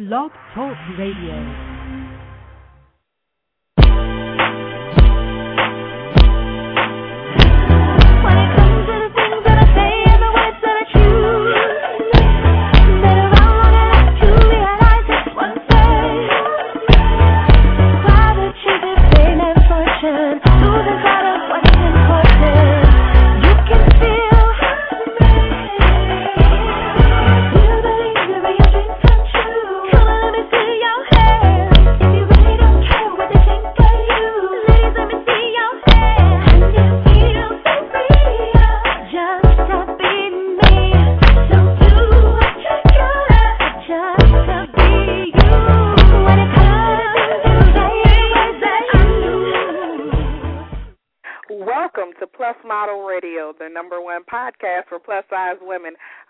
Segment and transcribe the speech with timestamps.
[0.00, 1.69] Blog Talk Radio.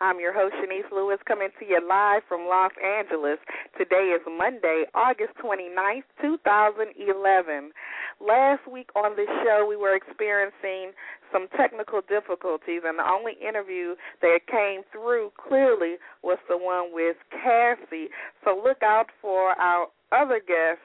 [0.00, 3.38] I'm your host, Chenese Lewis, coming to you live from Los Angeles.
[3.78, 7.72] Today is Monday, August 29th, 2011.
[8.20, 10.92] Last week on the show, we were experiencing
[11.32, 17.16] some technical difficulties, and the only interview that came through clearly was the one with
[17.30, 18.08] Cassie.
[18.44, 20.84] So look out for our other guests.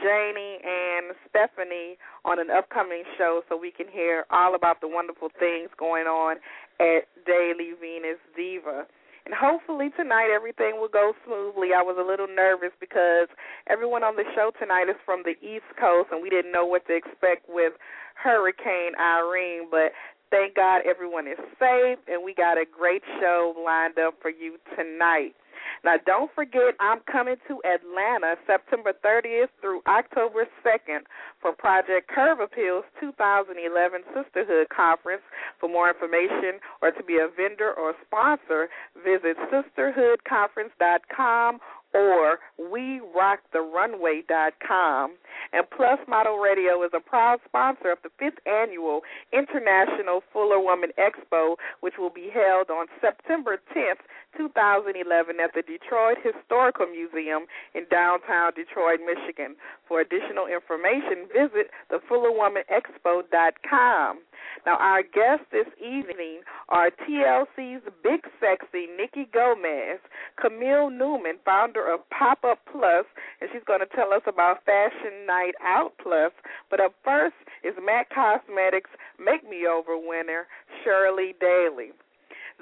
[0.00, 5.28] Janie and Stephanie on an upcoming show so we can hear all about the wonderful
[5.38, 6.36] things going on
[6.80, 8.86] at Daily Venus Diva.
[9.24, 11.70] And hopefully tonight everything will go smoothly.
[11.70, 13.28] I was a little nervous because
[13.68, 16.86] everyone on the show tonight is from the East Coast and we didn't know what
[16.88, 17.74] to expect with
[18.14, 19.94] Hurricane Irene, but
[20.30, 24.58] thank God everyone is safe and we got a great show lined up for you
[24.74, 25.38] tonight.
[25.84, 31.00] Now, don't forget, I'm coming to Atlanta September 30th through October 2nd
[31.40, 35.22] for Project Curve Appeal's 2011 Sisterhood Conference.
[35.58, 38.68] For more information or to be a vendor or sponsor,
[39.04, 41.58] visit sisterhoodconference.com
[41.94, 45.16] or WeRockTheRunway.com.
[45.52, 50.90] And Plus Model Radio is a proud sponsor of the fifth annual International Fuller Woman
[50.98, 54.00] Expo, which will be held on September 10th,
[54.36, 59.56] 2011, at the Detroit Historical Museum in downtown Detroit, Michigan.
[59.88, 64.20] For additional information, visit thefullerwomanexpo.com.
[64.66, 70.00] Now, our guests this evening are TLC's Big Sexy Nikki Gomez,
[70.40, 73.04] Camille Newman, founder of Pop Up Plus,
[73.40, 76.32] and she's going to tell us about Fashion Night Out Plus.
[76.70, 77.34] But up first
[77.64, 80.46] is MAC Cosmetics Make Me Over winner
[80.84, 81.92] Shirley Daley.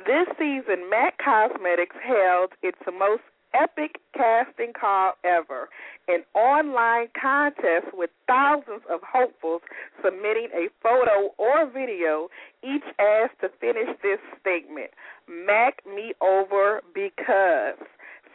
[0.07, 3.23] This season, Mac Cosmetics held its most
[3.53, 5.69] epic casting call ever,
[6.09, 9.61] an online contest with thousands of hopefuls
[10.03, 12.29] submitting a photo or video,
[12.63, 14.91] each asked to finish this statement
[15.29, 17.77] Mac me over because.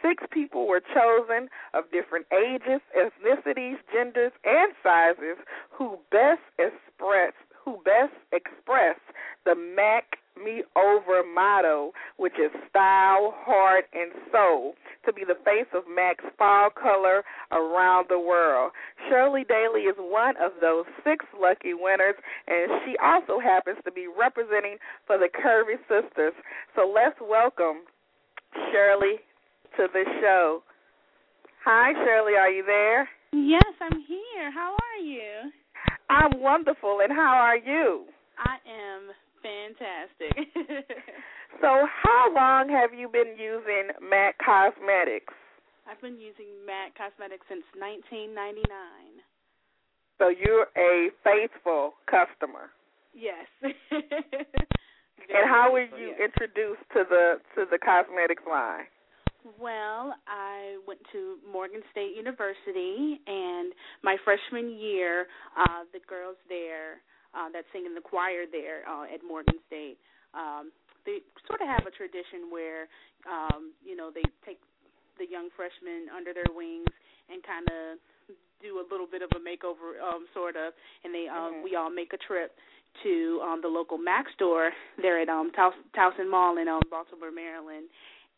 [0.02, 5.38] Six people were chosen of different ages, ethnicities, genders, and sizes
[5.70, 7.32] who best express
[7.64, 8.94] who best express
[9.44, 14.74] the Mac me over motto, which is style, heart, and soul,
[15.04, 18.72] to be the face of MAC's fall color around the world.
[19.08, 24.06] Shirley Daley is one of those six lucky winners, and she also happens to be
[24.06, 24.76] representing
[25.06, 26.34] for the Curvy Sisters.
[26.74, 27.86] So let's welcome
[28.72, 29.20] Shirley
[29.76, 30.62] to the show.
[31.64, 33.08] Hi, Shirley, are you there?
[33.32, 34.50] Yes, I'm here.
[34.52, 35.50] How are you?
[36.08, 38.04] I'm wonderful, and how are you?
[38.38, 39.10] I am
[39.46, 40.34] fantastic.
[41.62, 45.32] So, how long have you been using MAC Cosmetics?
[45.88, 48.68] I've been using MAC Cosmetics since 1999.
[50.18, 52.74] So, you're a faithful customer.
[53.14, 53.46] Yes.
[55.28, 56.28] And how were you yes.
[56.28, 58.84] introduced to the to the cosmetics line?
[59.58, 63.72] Well, I went to Morgan State University, and
[64.04, 65.26] my freshman year,
[65.58, 67.02] uh, the girls there
[67.36, 69.98] uh, that sing in the choir there uh, at Morgan State,
[70.32, 70.72] um,
[71.04, 72.88] they sort of have a tradition where,
[73.28, 74.58] um, you know, they take
[75.20, 76.88] the young freshmen under their wings
[77.30, 78.00] and kind of
[78.64, 80.72] do a little bit of a makeover, um, sort of,
[81.04, 81.62] and they um, Mhm.
[81.62, 82.56] we all make a trip
[83.02, 87.30] to um, the local Mac store there at um, Taus- Towson Mall in um, Baltimore,
[87.30, 87.86] Maryland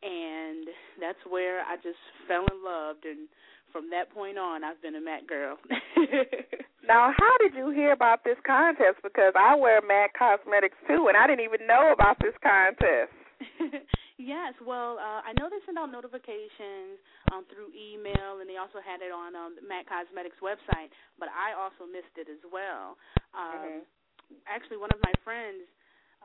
[0.02, 0.68] and
[1.00, 3.28] that's where I just fell in love and
[3.72, 5.58] from that point on I've been a Mac girl.
[6.88, 9.04] Now, how did you hear about this contest?
[9.04, 13.12] Because I wear MAC Cosmetics too, and I didn't even know about this contest.
[14.16, 16.96] yes, well, uh, I know they send out notifications
[17.28, 20.88] um, through email, and they also had it on um, the Mac Cosmetics website.
[21.20, 22.96] But I also missed it as well.
[23.36, 24.44] Um, Mhm.
[24.44, 25.64] Actually, one of my friends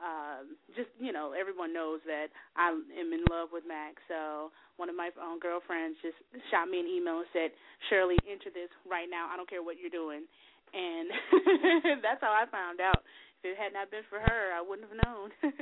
[0.02, 3.94] um, just you know, everyone knows that I am in love with Mac.
[4.10, 6.18] So one of my um, girlfriends just
[6.50, 7.54] shot me an email and said,
[7.88, 9.30] "Shirley, enter this right now.
[9.30, 10.26] I don't care what you're doing."
[10.74, 13.06] And that's how I found out.
[13.42, 15.30] If it had not been for her, I wouldn't have known.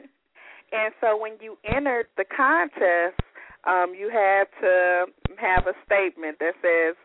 [0.72, 3.20] and so when you entered the contest,
[3.68, 5.06] um, you had to
[5.36, 6.96] have a statement that says,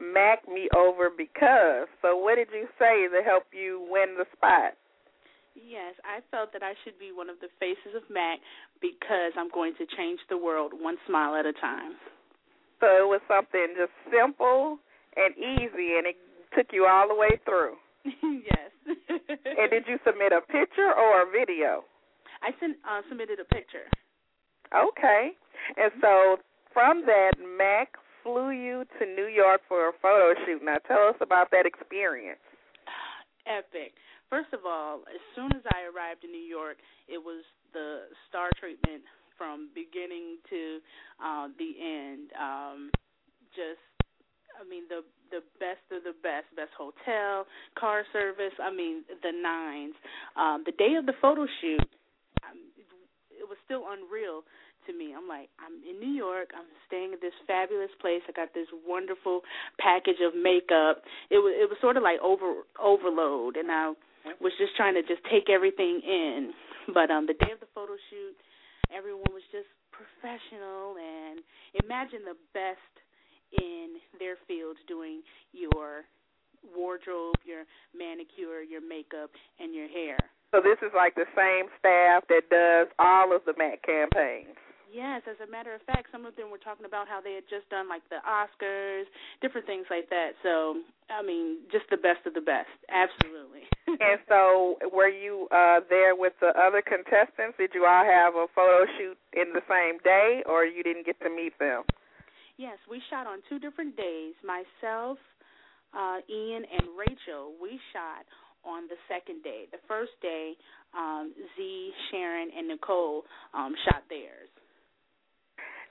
[0.00, 4.78] "Mac me over because." So what did you say to help you win the spot?
[5.56, 8.38] Yes, I felt that I should be one of the faces of Mac
[8.80, 11.96] because I'm going to change the world one smile at a time.
[12.80, 14.78] So it was something just simple
[15.16, 16.20] and easy, and it
[16.54, 17.74] took you all the way through.
[18.04, 18.70] yes.
[19.08, 21.84] and did you submit a picture or a video?
[22.42, 23.88] I sent uh, submitted a picture.
[24.74, 25.30] Okay,
[25.76, 26.36] and so
[26.72, 30.62] from that, Mac flew you to New York for a photo shoot.
[30.62, 32.42] Now tell us about that experience.
[33.46, 33.94] Epic.
[34.28, 38.50] First of all, as soon as I arrived in New York, it was the star
[38.58, 39.02] treatment
[39.38, 40.78] from beginning to
[41.22, 42.34] uh, the end.
[42.34, 42.90] Um,
[43.54, 43.78] just,
[44.58, 47.46] I mean, the the best of the best, best hotel,
[47.78, 48.54] car service.
[48.62, 49.94] I mean, the nines.
[50.36, 51.88] Um, the day of the photo shoot,
[52.44, 52.86] um, it,
[53.42, 54.42] it was still unreal
[54.86, 55.12] to me.
[55.14, 56.50] I'm like, I'm in New York.
[56.54, 58.22] I'm staying at this fabulous place.
[58.28, 59.42] I got this wonderful
[59.78, 61.02] package of makeup.
[61.30, 63.92] It was it was sort of like over overload, and I
[64.40, 66.54] was just trying to just take everything in.
[66.94, 68.38] But um the day of the photo shoot,
[68.94, 71.40] everyone was just professional and
[71.82, 72.92] imagine the best
[73.52, 75.22] in their fields doing
[75.52, 76.04] your
[76.74, 77.64] wardrobe, your
[77.94, 80.18] manicure, your makeup, and your hair.
[80.50, 84.56] So this is like the same staff that does all of the MAC campaigns.
[84.86, 87.44] Yes, as a matter of fact, some of them were talking about how they had
[87.50, 89.04] just done like the Oscars,
[89.42, 90.38] different things like that.
[90.42, 92.70] So, I mean, just the best of the best.
[92.88, 93.66] Absolutely.
[93.86, 97.58] and so, were you uh there with the other contestants?
[97.58, 101.18] Did you all have a photo shoot in the same day or you didn't get
[101.20, 101.82] to meet them?
[102.58, 104.34] Yes, we shot on two different days.
[104.44, 105.18] Myself,
[105.92, 108.24] uh Ian and Rachel, we shot
[108.64, 109.64] on the second day.
[109.70, 110.52] The first day,
[110.96, 113.22] um, Z, Sharon, and Nicole
[113.54, 114.50] um, shot theirs.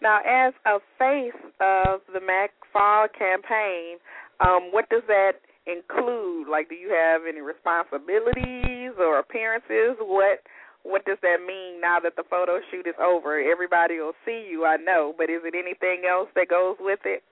[0.02, 3.98] Now, as a face of the Mac Fall campaign,
[4.44, 6.50] um, what does that include?
[6.50, 9.96] Like, do you have any responsibilities or appearances?
[10.00, 10.44] What
[10.86, 13.42] what does that mean now that the photo shoot is over?
[13.42, 17.24] Everybody will see you, I know, but is it anything else that goes with it?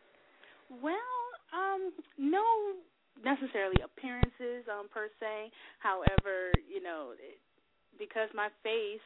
[0.81, 0.97] Well,
[1.53, 2.41] um, no
[3.23, 5.53] necessarily appearances um per se.
[5.79, 7.37] However, you know, it,
[8.01, 9.05] because my face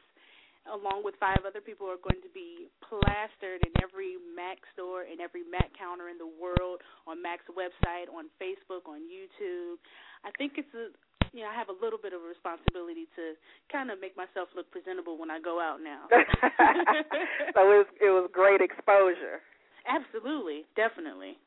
[0.73, 5.19] along with five other people, are going to be plastered in every Mac store, in
[5.23, 9.79] every Mac counter in the world, on Mac's website, on Facebook, on YouTube.
[10.27, 10.91] I think it's a
[11.37, 13.37] you know, I have a little bit of a responsibility to
[13.69, 16.09] kind of make myself look presentable when I go out now.
[17.53, 19.45] so it was it was great exposure.
[19.85, 21.37] Absolutely, definitely.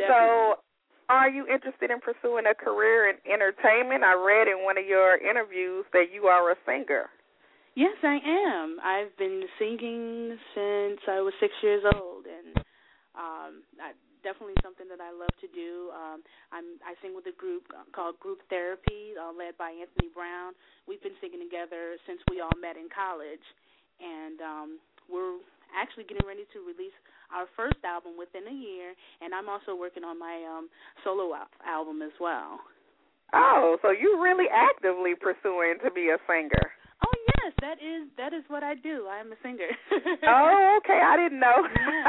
[0.00, 0.08] definitely.
[0.08, 0.64] So
[1.12, 4.08] are you interested in pursuing a career in entertainment?
[4.08, 7.12] I read in one of your interviews that you are a singer.
[7.76, 8.80] Yes, I am.
[8.80, 12.56] I've been singing since I was six years old, and
[13.14, 15.90] um, I, definitely something that I love to do.
[15.94, 20.52] Um, I'm I sing with a group called Group Therapy, uh, led by Anthony Brown.
[20.86, 23.44] We've been singing together since we all met in college,
[23.98, 24.68] and um,
[25.06, 25.40] we're
[25.76, 26.96] actually getting ready to release
[27.32, 28.96] our first album within a year.
[29.20, 30.68] And I'm also working on my um,
[31.04, 32.60] solo al- album as well.
[33.34, 36.72] Oh, so you're really actively pursuing to be a singer.
[37.04, 39.06] Oh yes, that is that is what I do.
[39.06, 39.70] I am a singer.
[40.26, 40.98] oh, okay.
[40.98, 41.62] I didn't know.
[41.76, 42.07] Yeah.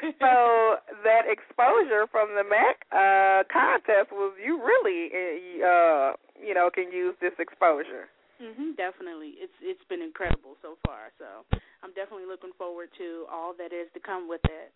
[0.20, 5.12] so that exposure from the Mac uh contest was you really
[5.60, 8.08] uh you know can use this exposure.
[8.40, 9.36] Mhm, definitely.
[9.36, 11.12] It's it's been incredible so far.
[11.18, 11.44] So,
[11.84, 14.72] I'm definitely looking forward to all that is to come with it.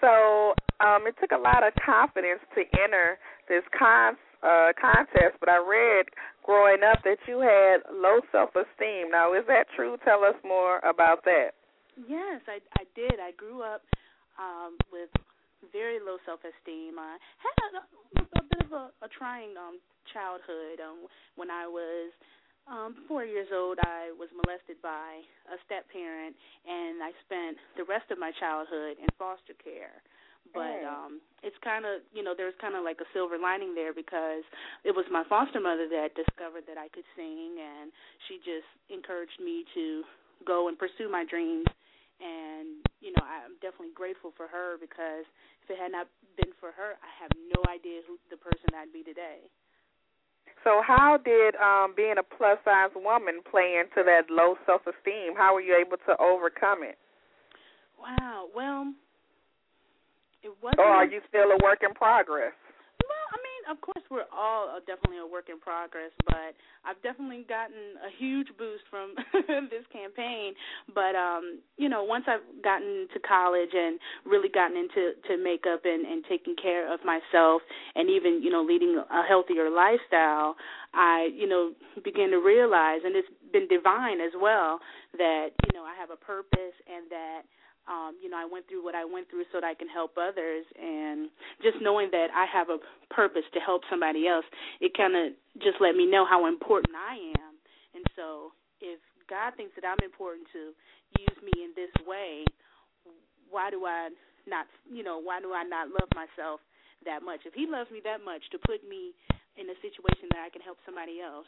[0.00, 3.18] So, um it took a lot of confidence to enter
[3.48, 6.06] this con uh, contest, but I read
[6.44, 9.10] growing up that you had low self esteem.
[9.10, 9.96] Now, is that true?
[10.04, 11.52] Tell us more about that.
[11.96, 13.18] Yes, I I did.
[13.20, 13.82] I grew up
[14.38, 15.10] um with
[15.72, 16.98] very low self esteem.
[16.98, 17.82] I had a,
[18.38, 19.80] a bit of a, a trying um
[20.12, 20.80] childhood.
[20.80, 22.12] Um when I was
[22.66, 26.34] um four years old I was molested by a step parent
[26.66, 30.02] and I spent the rest of my childhood in foster care
[30.54, 33.94] but um it's kind of you know there's kind of like a silver lining there
[33.94, 34.42] because
[34.84, 37.90] it was my foster mother that discovered that I could sing and
[38.28, 40.02] she just encouraged me to
[40.46, 41.66] go and pursue my dreams
[42.20, 45.24] and you know I'm definitely grateful for her because
[45.64, 48.92] if it had not been for her I have no idea who the person I'd
[48.92, 49.48] be today.
[50.64, 55.36] So how did um being a plus size woman play into that low self esteem?
[55.36, 56.98] How were you able to overcome it?
[58.00, 58.48] Wow.
[58.54, 58.92] Well,
[60.42, 60.80] it wasn't.
[60.80, 62.54] Or are you still a work in progress?
[63.68, 66.54] Of course, we're all uh, definitely a work in progress, but
[66.86, 69.14] I've definitely gotten a huge boost from
[69.70, 70.54] this campaign.
[70.94, 75.82] But um, you know, once I've gotten to college and really gotten into to makeup
[75.84, 77.62] and and taking care of myself,
[77.96, 80.54] and even you know leading a healthier lifestyle,
[80.94, 81.72] I you know
[82.04, 84.78] began to realize, and it's been divine as well,
[85.18, 87.42] that you know I have a purpose and that
[87.88, 90.18] um, you know, I went through what I went through so that I can help
[90.18, 91.30] others, and
[91.62, 92.78] just knowing that I have a
[93.14, 94.44] purpose to help somebody else,
[94.80, 97.54] it kind of just let me know how important I am.
[97.94, 98.50] And so,
[98.80, 98.98] if
[99.30, 100.74] God thinks that I'm important to
[101.18, 102.44] use me in this way,
[103.50, 104.10] why do I
[104.46, 106.60] not, you know, why do I not love myself
[107.06, 107.46] that much?
[107.46, 109.14] If He loves me that much to put me
[109.56, 111.46] in a situation that I can help somebody else,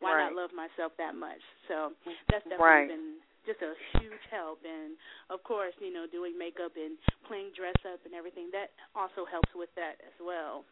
[0.00, 0.28] why Right.
[0.28, 1.40] not love myself that much?
[1.68, 1.94] So
[2.28, 2.88] that's definitely Right.
[2.88, 4.98] been just a huge help and
[5.30, 9.50] of course you know doing makeup and playing dress up and everything that also helps
[9.54, 10.66] with that as well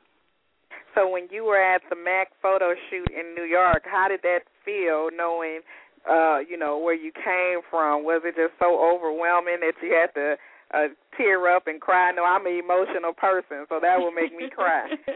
[0.94, 4.46] So when you were at the Mac photo shoot in New York, how did that
[4.64, 5.60] feel knowing
[6.08, 8.04] uh, you know, where you came from?
[8.04, 10.36] Was it just so overwhelming that you had to
[10.74, 12.10] uh tear up and cry?
[12.10, 14.90] No, I'm an emotional person, so that will make me cry.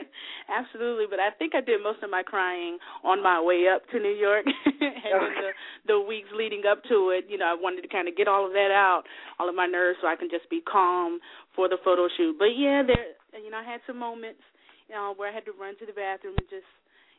[0.49, 4.01] absolutely but i think i did most of my crying on my way up to
[4.01, 5.51] new york and then the
[5.87, 8.47] the weeks leading up to it you know i wanted to kind of get all
[8.47, 9.05] of that out
[9.39, 11.21] all of my nerves so i can just be calm
[11.55, 13.13] for the photo shoot but yeah there
[13.43, 14.41] you know i had some moments
[14.89, 16.69] you know where i had to run to the bathroom and just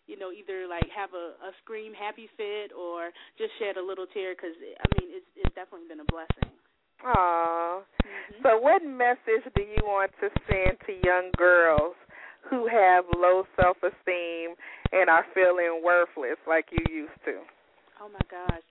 [0.08, 4.10] you know either like have a a scream happy fit or just shed a little
[4.10, 6.50] tear because i mean it's it's definitely been a blessing
[7.03, 7.82] Aw.
[8.03, 8.44] Mhm.
[8.44, 11.96] So what message do you want to send to young girls
[12.41, 14.56] who have low self esteem
[14.91, 17.39] and are feeling worthless like you used to?
[18.01, 18.63] Oh my gosh.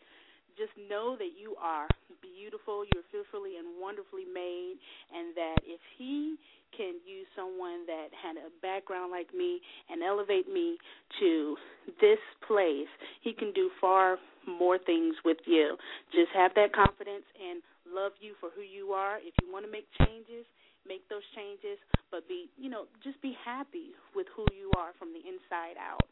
[0.56, 1.86] Just know that you are
[2.20, 4.74] beautiful, you're fearfully and wonderfully made,
[5.14, 6.36] and that if he
[6.76, 10.76] can use someone that had a background like me and elevate me
[11.20, 11.56] to
[12.00, 12.88] this place,
[13.22, 15.76] he can do far more things with you.
[16.12, 19.18] Just have that confidence and love you for who you are.
[19.18, 20.46] If you want to make changes,
[20.86, 21.80] make those changes,
[22.10, 26.06] but be, you know, just be happy with who you are from the inside out.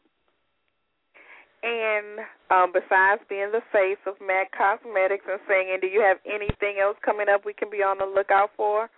[1.63, 2.21] And
[2.53, 6.97] um, besides being the face of MAC Cosmetics and singing, do you have anything else
[7.03, 8.89] coming up we can be on the lookout for?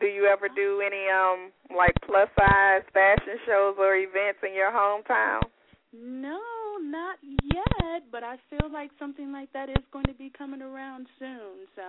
[0.00, 4.72] Do you ever do any um like plus size fashion shows or events in your
[4.72, 5.44] hometown?
[5.92, 6.40] No,
[6.80, 11.06] not yet, but I feel like something like that is going to be coming around
[11.18, 11.68] soon.
[11.76, 11.82] So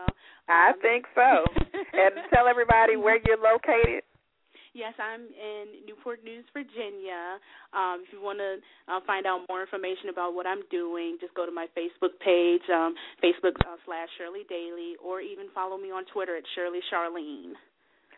[0.49, 1.45] I um, think so.
[1.73, 4.03] and tell everybody where you're located.
[4.73, 7.37] Yes, I'm in Newport News, Virginia.
[7.77, 8.57] Um, if you want to
[8.89, 12.65] uh, find out more information about what I'm doing, just go to my Facebook page,
[12.73, 17.53] um, Facebook uh, slash Shirley Daley, or even follow me on Twitter at Shirley Charlene.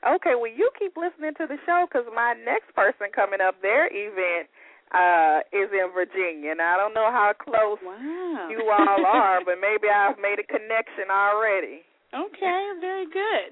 [0.08, 3.92] Okay, well you keep listening to the show because my next person coming up, their
[3.92, 4.48] event
[4.94, 8.48] uh is in Virginia, and I don't know how close Wow.
[8.50, 11.82] you all are, but maybe I've made a connection already.
[12.16, 13.50] okay, very good.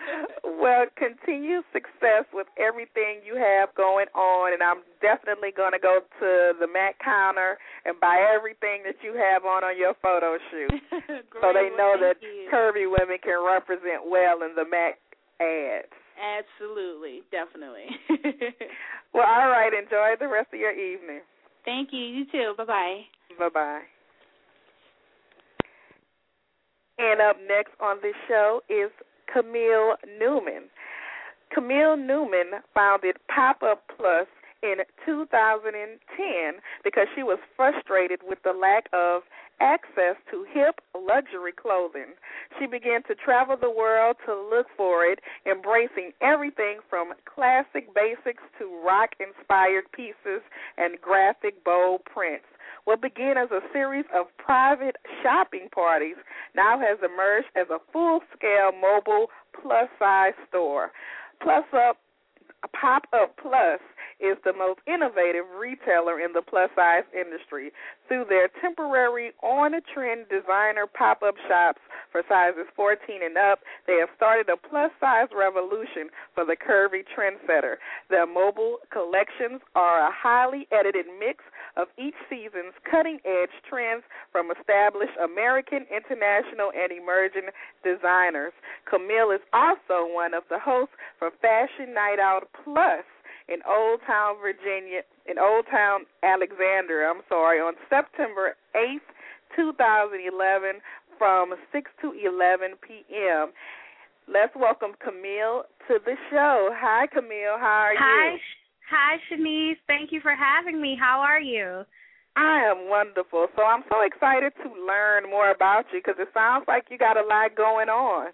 [0.62, 6.00] well, continued success with everything you have going on, and I'm definitely going to go
[6.00, 10.72] to the Mac counter and buy everything that you have on on your photo shoot,
[11.42, 12.16] so they know well, that
[12.52, 14.96] curvy women can represent well in the Mac
[15.42, 15.92] ads.
[16.18, 17.86] Absolutely, definitely.
[19.14, 19.72] Well, all right.
[19.72, 21.20] Enjoy the rest of your evening.
[21.64, 22.00] Thank you.
[22.00, 22.54] You too.
[22.56, 23.00] Bye bye.
[23.38, 23.80] Bye bye.
[26.98, 28.90] And up next on the show is
[29.32, 30.64] Camille Newman.
[31.54, 34.26] Camille Newman founded Pop Up Plus
[34.62, 39.22] in 2010 because she was frustrated with the lack of
[39.60, 42.14] access to hip luxury clothing.
[42.58, 48.42] She began to travel the world to look for it, embracing everything from classic basics
[48.58, 50.42] to rock inspired pieces
[50.76, 52.46] and graphic bold prints.
[52.84, 56.16] What began as a series of private shopping parties
[56.54, 59.26] now has emerged as a full scale mobile
[59.60, 60.90] plus size store.
[61.42, 61.98] Plus Up
[62.72, 63.80] Pop Up Plus
[64.20, 67.70] is the most innovative retailer in the plus size industry.
[68.06, 73.98] Through their temporary on trend designer pop up shops for sizes 14 and up, they
[74.00, 77.76] have started a plus size revolution for the curvy trendsetter.
[78.10, 81.44] Their mobile collections are a highly edited mix
[81.76, 88.52] of each season's cutting edge trends from established American, international, and emerging designers.
[88.88, 93.04] Camille is also one of the hosts for Fashion Night Out Plus
[93.48, 97.08] in Old Town, Virginia, in Old Town Alexandria.
[97.08, 99.08] I'm sorry, on September 8th,
[99.56, 100.80] 2011,
[101.18, 103.50] from 6 to 11 p.m.
[104.28, 106.70] Let's welcome Camille to the show.
[106.76, 107.56] Hi, Camille.
[107.58, 108.38] How are Hi, you?
[108.90, 109.76] hi, Chenese.
[109.86, 110.96] Thank you for having me.
[111.00, 111.84] How are you?
[112.36, 113.48] I am wonderful.
[113.56, 117.16] So I'm so excited to learn more about you because it sounds like you got
[117.16, 118.28] a lot going on.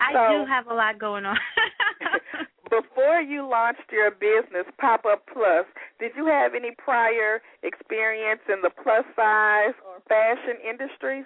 [0.00, 1.38] I So- do have a lot going on.
[2.70, 5.64] Before you launched your business, Pop Up Plus,
[5.98, 11.24] did you have any prior experience in the plus size or fashion industries?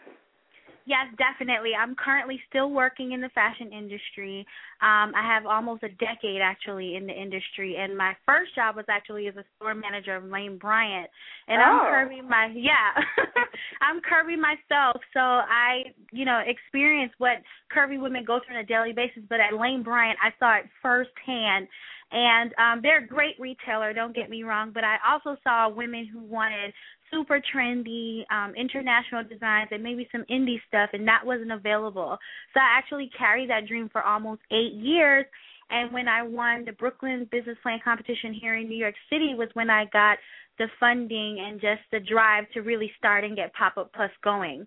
[0.87, 1.71] Yes, definitely.
[1.79, 4.47] I'm currently still working in the fashion industry.
[4.81, 8.85] Um, I have almost a decade actually in the industry, and my first job was
[8.89, 11.09] actually as a store manager of Lane Bryant.
[11.49, 11.65] And Oh.
[11.65, 12.93] I'm curvy my yeah,
[13.83, 17.39] I'm curvy myself, so I you know experience what
[17.75, 19.23] curvy women go through on a daily basis.
[19.29, 21.69] But at Lane Bryant, I saw it firsthand.
[22.15, 26.07] And um they're a great retailer, don't get me wrong, but I also saw women
[26.12, 26.75] who wanted
[27.12, 32.19] super trendy, um, international designs and maybe some indie stuff and that wasn't available.
[32.54, 35.26] So I actually carried that dream for almost eight years
[35.71, 39.49] and when I won the Brooklyn Business Plan competition here in New York City was
[39.54, 40.19] when I got
[40.59, 44.66] the funding and just the drive to really start and get Pop Up Plus going.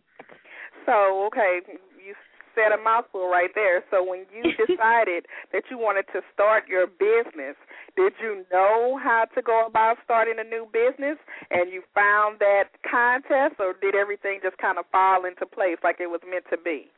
[0.86, 1.60] So, okay,
[2.56, 3.84] said a mouthful right there.
[3.92, 7.60] So, when you decided that you wanted to start your business,
[7.96, 11.20] did you know how to go about starting a new business
[11.52, 16.00] and you found that contest, or did everything just kind of fall into place like
[16.00, 16.90] it was meant to be?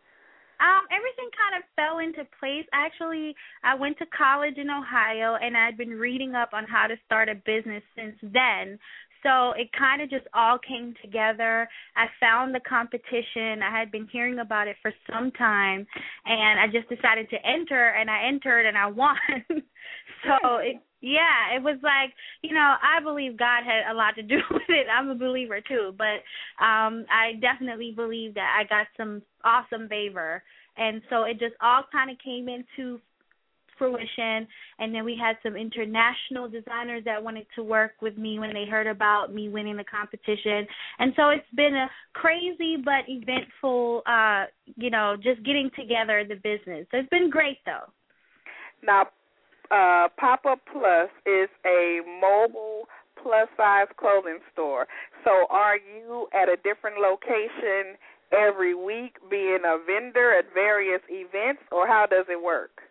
[0.58, 2.66] Um, everything kind of fell into place.
[2.74, 6.98] Actually, I went to college in Ohio and I'd been reading up on how to
[7.06, 8.80] start a business since then.
[9.24, 11.68] So it kind of just all came together.
[11.96, 13.62] I found the competition.
[13.64, 15.86] I had been hearing about it for some time
[16.26, 19.18] and I just decided to enter and I entered and I won.
[19.50, 24.24] so it yeah, it was like, you know, I believe God had a lot to
[24.24, 24.88] do with it.
[24.92, 26.24] I'm a believer too, but
[26.64, 30.44] um I definitely believe that I got some awesome favor.
[30.78, 33.00] And so it just all kind of came into
[33.78, 34.48] fruition
[34.80, 38.66] and then we had some international designers that wanted to work with me when they
[38.66, 40.68] heard about me winning the competition
[41.00, 46.36] and so it's been a crazy but eventful uh you know just getting together the
[46.36, 47.92] business so it's been great though
[48.84, 49.08] Now,
[49.72, 52.88] uh, Pop Up Plus is a mobile
[53.22, 54.88] plus size clothing store.
[55.24, 57.98] So, are you at a different location
[58.32, 62.82] every week, being a vendor at various events, or how does it work?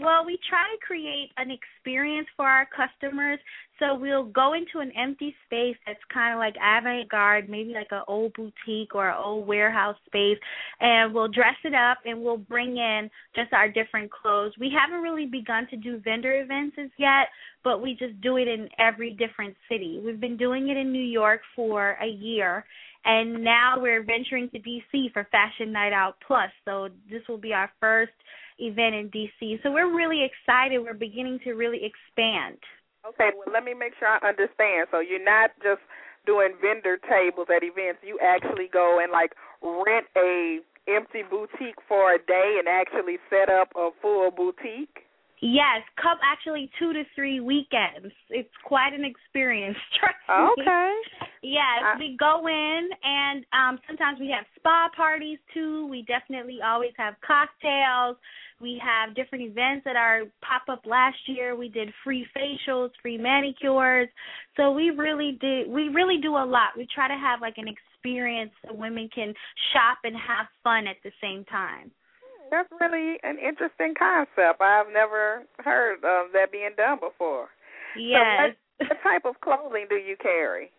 [0.00, 3.38] Well, we try to create an experience for our customers.
[3.78, 7.88] So we'll go into an empty space that's kind of like avant garde, maybe like
[7.90, 10.38] an old boutique or an old warehouse space,
[10.80, 14.52] and we'll dress it up and we'll bring in just our different clothes.
[14.58, 17.28] We haven't really begun to do vendor events as yet,
[17.64, 20.00] but we just do it in every different city.
[20.02, 22.64] We've been doing it in New York for a year,
[23.06, 26.50] and now we're venturing to DC for Fashion Night Out Plus.
[26.64, 28.12] So this will be our first
[28.58, 29.62] event in DC.
[29.62, 30.78] So we're really excited.
[30.78, 32.58] We're beginning to really expand.
[33.08, 34.88] Okay, well, let me make sure I understand.
[34.90, 35.78] So, you're not just
[36.26, 42.14] doing vendor tables at events, you actually go and like rent a empty boutique for
[42.14, 45.06] a day and actually set up a full boutique?
[45.40, 48.12] Yes, come actually two to three weekends.
[48.30, 49.76] It's quite an experience.
[50.00, 50.62] Trust me.
[50.64, 50.92] Okay.
[51.42, 55.86] Yes, I- we go in and um sometimes we have spa parties too.
[55.86, 58.16] We definitely always have cocktails.
[58.60, 61.54] We have different events at our pop up last year.
[61.54, 64.08] We did free facials, free manicures.
[64.56, 66.70] So we really did we really do a lot.
[66.76, 69.32] We try to have like an experience so women can
[69.72, 71.92] shop and have fun at the same time.
[72.50, 74.60] That's really an interesting concept.
[74.60, 77.48] I've never heard of that being done before.
[77.98, 78.56] Yes.
[78.78, 80.70] So what, what type of clothing do you carry?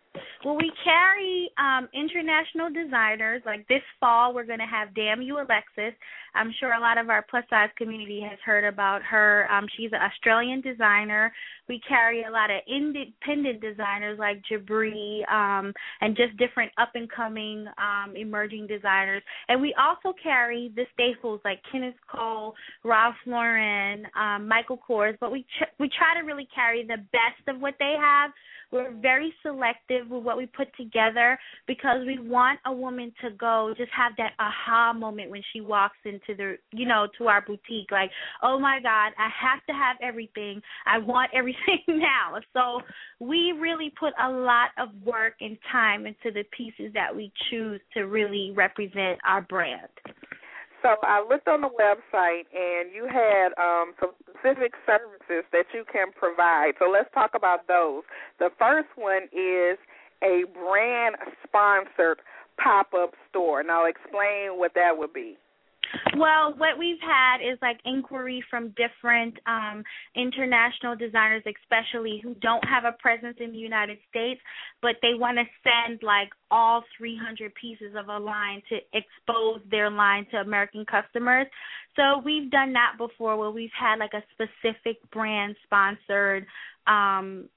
[0.44, 3.42] Well, we carry um international designers.
[3.44, 5.94] Like this fall, we're going to have Damn You Alexis.
[6.34, 9.50] I'm sure a lot of our plus size community has heard about her.
[9.50, 11.32] Um, she's an Australian designer.
[11.68, 17.10] We carry a lot of independent designers like Jabri, um, and just different up and
[17.10, 19.22] coming um, emerging designers.
[19.48, 22.54] And we also carry the staples like Kenneth Cole,
[22.84, 25.16] Ralph Lauren, um, Michael Kors.
[25.20, 28.30] But we ch- we try to really carry the best of what they have
[28.70, 33.74] we're very selective with what we put together because we want a woman to go
[33.76, 37.90] just have that aha moment when she walks into the you know to our boutique
[37.90, 38.10] like
[38.42, 41.30] oh my god i have to have everything i want
[41.66, 42.80] everything now so
[43.20, 47.80] we really put a lot of work and time into the pieces that we choose
[47.94, 49.88] to really represent our brand
[50.82, 55.84] So I looked on the website, and you had um, some specific services that you
[55.90, 56.72] can provide.
[56.78, 58.04] So let's talk about those.
[58.38, 59.78] The first one is
[60.22, 62.20] a brand sponsored
[62.62, 63.62] pop up store.
[63.62, 65.36] Now, explain what that would be.
[66.16, 69.82] Well, what we've had is like inquiry from different um
[70.14, 74.40] international designers especially who don't have a presence in the United States,
[74.82, 79.90] but they want to send like all 300 pieces of a line to expose their
[79.90, 81.46] line to American customers.
[81.96, 86.46] So we've done that before where we've had like a specific brand sponsored
[86.86, 87.48] um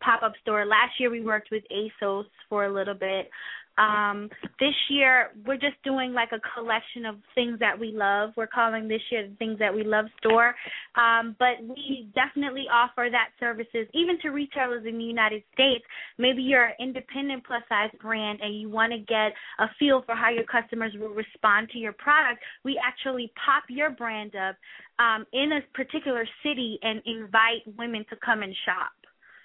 [0.00, 0.64] pop-up store.
[0.64, 3.30] Last year we worked with ASOS for a little bit.
[3.80, 8.30] Um, this year we're just doing like a collection of things that we love.
[8.36, 10.54] We're calling this year the Things That We Love store.
[10.96, 15.84] Um, but we definitely offer that services even to retailers in the United States.
[16.18, 20.14] Maybe you're an independent plus size brand and you want to get a feel for
[20.14, 22.42] how your customers will respond to your product.
[22.64, 24.56] We actually pop your brand up
[24.98, 28.92] um, in a particular city and invite women to come and shop.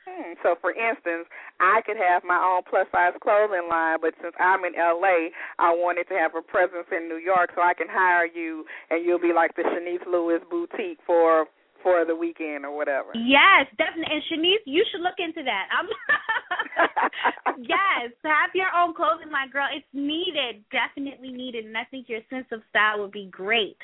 [0.06, 0.38] Hmm.
[0.44, 1.26] So, for instance,
[1.60, 5.74] I could have my own plus size clothing line, but since I'm in LA, I
[5.74, 9.22] wanted to have a presence in New York, so I can hire you, and you'll
[9.22, 11.48] be like the Chenese Lewis boutique for
[11.86, 13.13] for the weekend or whatever.
[13.13, 14.10] Yes, definitely.
[14.10, 15.70] And Chenese, you should look into that.
[15.70, 15.86] I'm
[17.62, 19.70] yes, have your own clothing line, girl.
[19.70, 23.78] It's needed, definitely needed, and I think your sense of style would be great.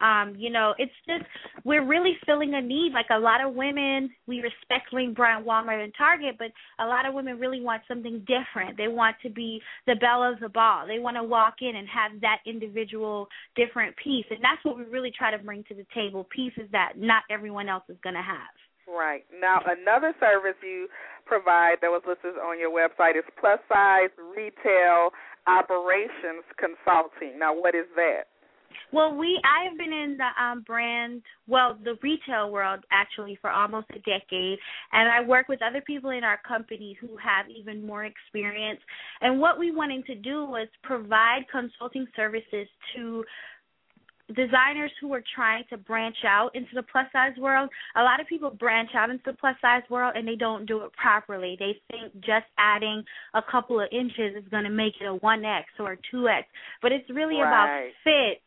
[0.00, 1.24] Um, you know, it's just
[1.64, 2.92] we're really filling a need.
[2.92, 7.06] Like a lot of women, we respect Lane Bryant, Walmart, and Target, but a lot
[7.06, 8.76] of women really want something different.
[8.76, 10.86] They want to be the belle of the ball.
[10.86, 14.84] They want to walk in and have that individual, different piece, and that's what we
[14.84, 16.26] really try to bring to the table.
[16.34, 18.52] Pieces that not everyone else is going to have.
[18.86, 19.24] Right.
[19.40, 20.86] Now, another service you
[21.26, 25.10] provide that was listed on your website is plus size retail
[25.46, 27.38] operations consulting.
[27.38, 28.30] Now, what is that?
[28.92, 33.50] Well, we I have been in the um brand, well, the retail world actually for
[33.50, 34.58] almost a decade,
[34.92, 38.80] and I work with other people in our company who have even more experience.
[39.20, 43.24] And what we wanted to do was provide consulting services to
[44.34, 47.70] designers who are trying to branch out into the plus size world.
[47.96, 50.82] A lot of people branch out into the plus size world and they don't do
[50.84, 51.56] it properly.
[51.58, 55.64] They think just adding a couple of inches is going to make it a 1X
[55.78, 56.42] or a 2X,
[56.82, 57.46] but it's really Right.
[57.46, 58.42] about fit.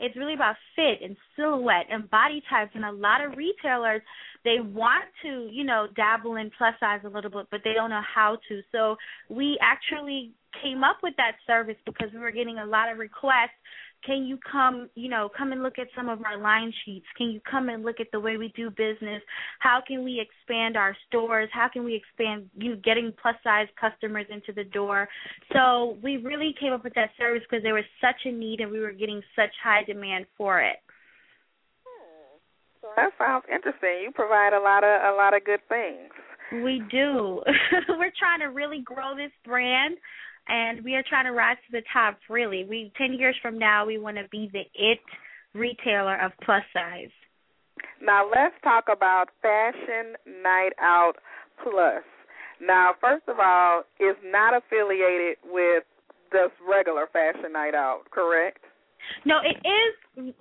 [0.00, 4.02] It's really about fit and silhouette and body types and a lot of retailers
[4.44, 7.90] they want to, you know, dabble in plus size a little bit, but they don't
[7.90, 8.60] know how to.
[8.72, 8.96] So
[9.30, 10.32] we actually
[10.62, 13.56] came up with that service because we were getting a lot of requests
[14.04, 17.06] can you come you know come and look at some of our line sheets?
[17.16, 19.22] Can you come and look at the way we do business?
[19.58, 21.48] How can we expand our stores?
[21.52, 25.08] How can we expand you know, getting plus size customers into the door?
[25.52, 28.70] So we really came up with that service because there was such a need and
[28.70, 30.76] we were getting such high demand for it.
[31.84, 32.38] Hmm.
[32.82, 34.02] So that sounds interesting.
[34.02, 36.10] You provide a lot of a lot of good things.
[36.52, 37.42] we do.
[37.88, 39.96] We're trying to really grow this brand
[40.48, 43.86] and we are trying to rise to the top really we 10 years from now
[43.86, 45.00] we want to be the it
[45.54, 47.10] retailer of plus size
[48.02, 51.14] Now let's talk about Fashion Night Out
[51.62, 52.02] Plus.
[52.60, 55.84] Now, first of all, it's not affiliated with
[56.32, 58.64] just regular Fashion Night Out, correct?
[59.24, 59.94] No, it is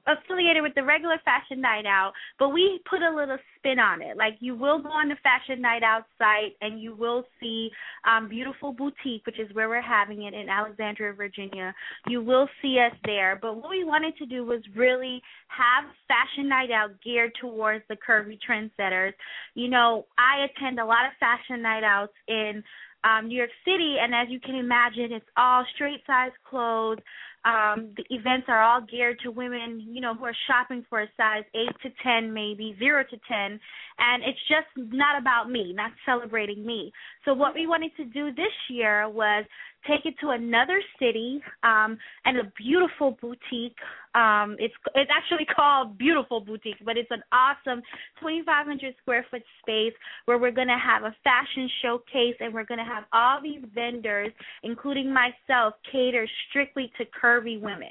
[0.08, 4.18] affiliated with the regular Fashion Night Out, but we put a little spin on it.
[4.18, 7.70] Like you will go on the Fashion Night Out site and you will see
[8.08, 11.74] um Beautiful Boutique, which is where we're having it in Alexandria, Virginia.
[12.08, 13.40] You will see us there.
[13.42, 17.98] But what we wanted to do was really have Fashion Night Out geared towards the
[17.98, 19.14] curvy trendsetters.
[19.56, 22.64] You know, I attend a lot of Fashion Night Outs in
[23.04, 27.00] um New York City and as you can imagine it's all straight size clothes
[27.46, 31.08] um the events are all geared to women you know who are shopping for a
[31.18, 33.60] size 8 to 10 maybe 0 to 10
[34.00, 36.92] and it's just not about me not celebrating me.
[37.26, 39.46] So what we wanted to do this year was
[39.88, 43.78] take it to another city um and a beautiful boutique.
[44.16, 47.82] Um it's it's actually called beautiful boutique but it's an awesome
[48.20, 49.94] 2500 square foot space
[50.26, 53.64] where we're going to have a fashion showcase and we're going to have all these
[53.74, 54.32] vendors
[54.64, 57.06] including myself cater strictly to
[57.42, 57.90] curvy women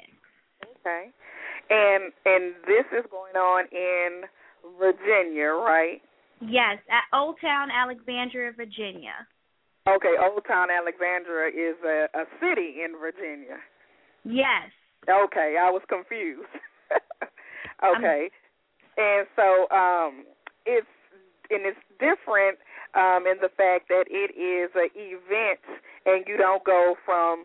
[0.85, 1.09] Okay.
[1.69, 4.23] And and this is going on in
[4.79, 6.01] Virginia, right?
[6.41, 9.27] yes at old town alexandria virginia
[9.85, 13.57] Okay, Old Town Alexandria is a, a city in Virginia.
[14.23, 14.71] yes
[15.09, 16.47] Okay, I was confused.
[17.83, 18.29] okay.
[18.97, 20.23] and so um
[20.65, 20.87] it's
[21.51, 22.57] and it's different
[22.95, 25.59] um in the fact that it is an event
[26.05, 27.43] and you don't go from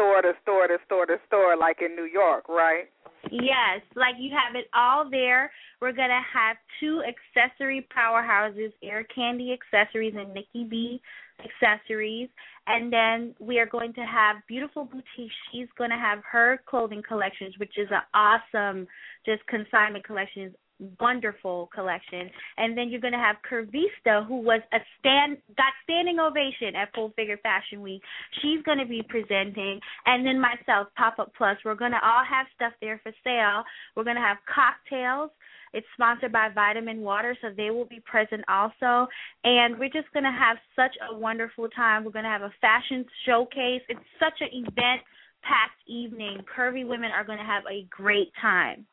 [0.00, 2.88] store to store to store to store like in New York, right?
[3.30, 5.50] Yes, like you have it all there.
[5.80, 11.02] We're gonna have two accessory powerhouses, Air Candy Accessories and Nikki B
[11.44, 12.30] Accessories,
[12.66, 15.32] and then we are going to have beautiful boutique.
[15.52, 18.86] She's to have her clothing collections, which is an awesome,
[19.26, 20.54] just consignment collection
[21.00, 22.30] wonderful collection.
[22.56, 26.94] And then you're going to have Curvista, who was a stand got standing ovation at
[26.94, 28.02] Full Figure Fashion Week.
[28.42, 31.56] She's going to be presenting, and then myself, Pop Up Plus.
[31.64, 33.64] We're going to all have stuff there for sale.
[33.96, 35.30] We're going to have cocktails.
[35.72, 39.06] It's sponsored by Vitamin Water, so they will be present also.
[39.44, 42.04] And we're just going to have such a wonderful time.
[42.04, 43.82] We're going to have a fashion showcase.
[43.88, 45.02] It's such an event
[45.42, 46.38] packed evening.
[46.56, 48.84] Curvy women are going to have a great time.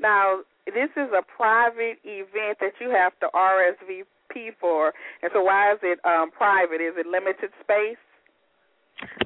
[0.00, 5.72] Now, this is a private event that you have to RSVP for, and so why
[5.72, 6.80] is it um, private?
[6.80, 8.00] Is it limited space?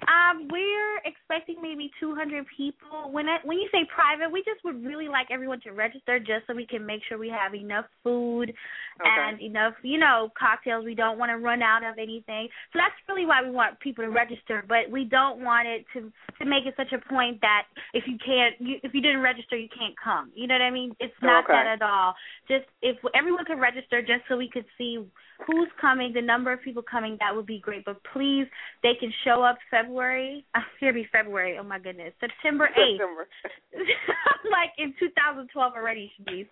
[0.08, 3.10] Um, we're expecting maybe 200 people.
[3.10, 6.46] When it, when you say private, we just would really like everyone to register just
[6.46, 8.52] so we can make sure we have enough food
[9.00, 9.06] Okay.
[9.06, 10.84] and enough, you know, cocktails.
[10.84, 12.48] We don't want to run out of anything.
[12.72, 16.10] So that's really why we want people to register, but we don't want it to
[16.40, 19.56] to make it such a point that if you can't, you, if you didn't register,
[19.56, 20.30] you can't come.
[20.34, 20.96] You know what I mean?
[21.00, 21.52] It's not Okay.
[21.52, 22.14] that at all.
[22.48, 25.04] Just if everyone could register, just so we could see
[25.46, 27.84] who's coming, the number of people coming, that would be great.
[27.84, 28.46] But please,
[28.82, 30.44] they can show up February.
[30.80, 31.56] Going to be February.
[31.58, 33.00] Oh my goodness, September eighth.
[33.00, 33.28] September.
[33.74, 36.46] I'm like in 2012 already, Chenese.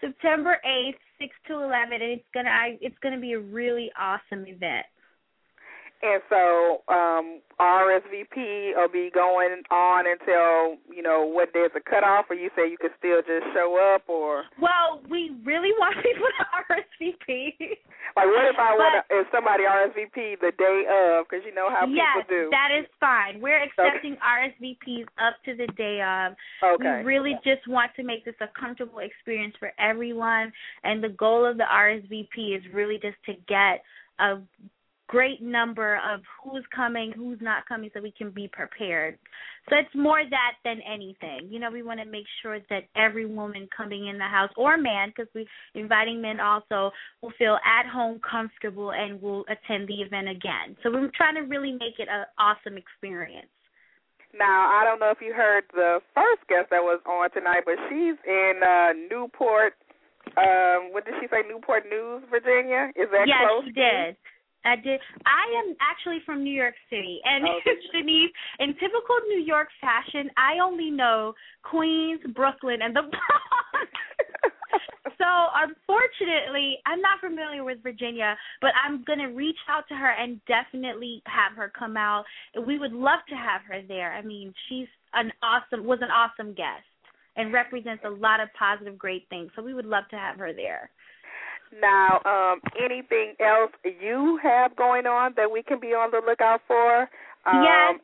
[0.00, 4.46] September 8th, 6 to 11, and it's gonna I, it's gonna be a really awesome
[4.46, 4.86] event.
[6.00, 11.80] And so um, RSVP will be going on until you know what day is the
[11.80, 15.96] cutoff, or you say you can still just show up, or Well, we really want
[16.06, 17.58] people to RSVP.
[18.14, 21.66] like what if I want to, if somebody RSVP the day of, because you know
[21.68, 22.48] how yes, people do.
[22.54, 23.40] that is fine.
[23.40, 26.38] We're accepting RSVPs up to the day of.
[26.62, 27.02] okay.
[27.02, 30.52] We really just want to make this a comfortable experience for everyone,
[30.84, 33.82] and the goal of the RSVP is really just to get
[34.20, 34.38] a
[35.08, 39.18] great number of who's coming, who's not coming, so we can be prepared.
[39.68, 41.48] So it's more that than anything.
[41.50, 44.76] You know, we want to make sure that every woman coming in the house or
[44.76, 46.92] man, because we're inviting men also,
[47.22, 50.76] will feel at home, comfortable, and will attend the event again.
[50.82, 53.48] So we're trying to really make it an awesome experience.
[54.38, 57.76] Now I don't know if you heard the first guest that was on tonight, but
[57.88, 59.72] she's in uh Newport.
[60.36, 61.40] Um, what did she say?
[61.48, 62.92] Newport News, Virginia.
[62.94, 63.64] Is that yes, close?
[63.64, 64.16] she did.
[64.68, 65.00] I did.
[65.26, 67.76] I am actually from New York City, and oh, Okay.
[67.94, 73.90] Chenese, in typical New York fashion, I only know Queens, Brooklyn, and the Bronx.
[75.18, 80.40] so unfortunately, I'm not familiar with Virginia, but I'm gonna reach out to her and
[80.46, 82.24] definitely have her come out.
[82.66, 84.12] We would love to have her there.
[84.12, 86.84] I mean, she's an awesome was an awesome guest
[87.36, 89.50] and represents a lot of positive, great things.
[89.54, 90.90] So we would love to have her there.
[91.80, 96.60] Now, um, anything else you have going on that we can be on the lookout
[96.66, 97.08] for?
[97.46, 98.00] Um, Yes.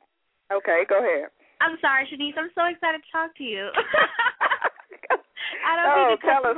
[0.53, 1.31] Okay, go ahead.
[1.61, 2.37] I'm sorry, Chenese.
[2.37, 3.71] I'm so excited to talk to you.
[5.65, 6.57] I don't oh, tell us.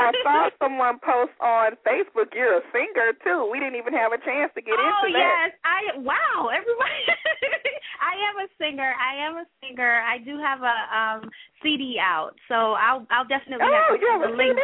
[0.00, 2.32] I saw someone post on Facebook.
[2.32, 3.48] You're a singer too.
[3.52, 5.20] We didn't even have a chance to get oh into that.
[5.20, 7.04] Oh yes, I wow, everybody.
[8.00, 8.92] I am a singer.
[8.96, 10.00] I am a singer.
[10.04, 11.30] I do have a um
[11.62, 14.56] CD out, so I'll I'll definitely Oh, have to you have a link.
[14.56, 14.62] CD?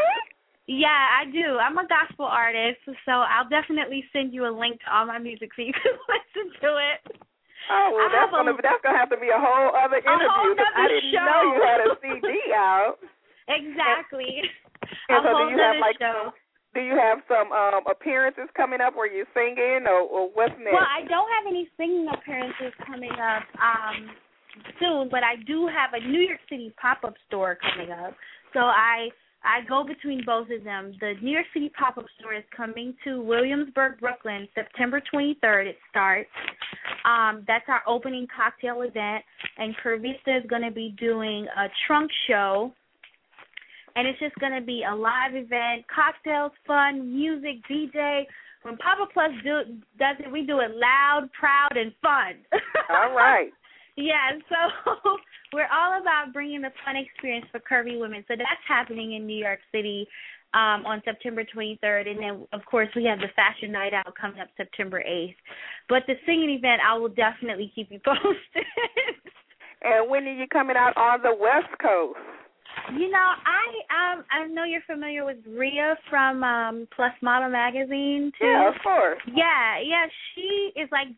[0.66, 1.58] Yeah, I do.
[1.58, 5.50] I'm a gospel artist, so I'll definitely send you a link to all my music
[5.56, 6.98] so you can listen to it.
[7.70, 10.58] Oh well, I that's gonna that's gonna have to be a whole other whole interview.
[10.58, 11.22] 'cause I didn't show.
[11.26, 12.96] know you had a CD out.
[13.50, 14.42] Exactly.
[15.10, 16.30] And a so whole do you have like show.
[16.72, 20.70] do you have some um appearances coming up where you're singing or, or what's next?
[20.78, 24.14] Well, I don't have any singing appearances coming up um
[24.78, 28.14] soon, but I do have a New York City pop-up store coming up.
[28.52, 29.10] So I
[29.42, 30.92] I go between both of them.
[31.00, 35.66] The New York City pop-up store is coming to Williamsburg, Brooklyn, September 23rd.
[35.66, 36.28] It starts.
[37.04, 39.24] Um, that's our opening cocktail event,
[39.56, 42.72] and Curvista is going to be doing a trunk show.
[43.96, 48.24] And it's just going to be a live event, cocktails, fun, music, DJ.
[48.62, 49.62] When Pop Up Plus do,
[49.98, 52.34] does it, we do it loud, proud, and fun.
[52.90, 53.50] All right.
[53.96, 55.10] Yeah, so
[55.52, 58.24] we're all about bringing the fun experience for curvy women.
[58.28, 60.06] So that's happening in New York City
[60.54, 64.40] um, on September 23rd, and then of course we have the fashion night out coming
[64.40, 65.36] up September 8th.
[65.88, 68.66] But the singing event, I will definitely keep you posted.
[69.82, 72.18] And when are you coming out on the West Coast?
[72.92, 78.32] You know, I um I know you're familiar with Ria from um Plus Model magazine
[78.38, 78.46] too.
[78.46, 79.18] Yeah, of course.
[79.26, 81.08] Yeah, yeah, she is like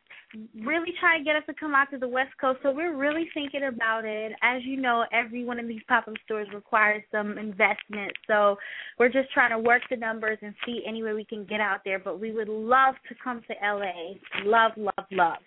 [0.65, 2.61] really trying to get us to come out to the West Coast.
[2.63, 4.33] So we're really thinking about it.
[4.43, 8.13] As you know, every one of these pop up stores requires some investment.
[8.27, 8.57] So
[8.99, 11.81] we're just trying to work the numbers and see any way we can get out
[11.85, 11.99] there.
[11.99, 14.15] But we would love to come to LA.
[14.45, 15.39] Love, love, love.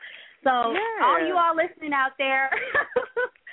[0.44, 1.04] So Yeah.
[1.06, 2.50] all you all listening out there